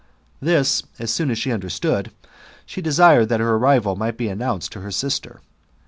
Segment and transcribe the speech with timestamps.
[0.41, 2.09] This, as soon as she understood,
[2.65, 5.41] she desired that her arrival might be announced to her sister.